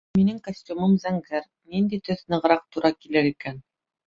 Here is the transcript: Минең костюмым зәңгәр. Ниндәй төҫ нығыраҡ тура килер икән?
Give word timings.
Минең 0.17 0.37
костюмым 0.45 0.95
зәңгәр. 1.03 1.45
Ниндәй 1.75 2.01
төҫ 2.09 2.25
нығыраҡ 2.35 2.65
тура 2.73 2.93
килер 2.97 3.31
икән? 3.35 3.63